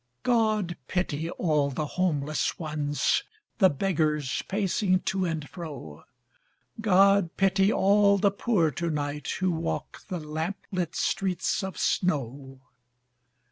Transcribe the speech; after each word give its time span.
God 0.23 0.77
pity 0.87 1.29
all 1.29 1.69
the 1.69 1.85
homeless 1.85 2.57
ones, 2.57 3.21
The 3.59 3.69
beggars 3.69 4.41
pacing 4.47 5.01
to 5.01 5.25
and 5.25 5.47
fro. 5.47 6.05
God 6.81 7.37
pity 7.37 7.71
all 7.71 8.17
the 8.17 8.31
poor 8.31 8.71
to 8.71 8.89
night 8.89 9.27
Who 9.41 9.51
walk 9.51 10.07
the 10.07 10.17
lamp 10.19 10.57
lit 10.71 10.95
streets 10.95 11.61
of 11.63 11.77
snow. 11.77 12.61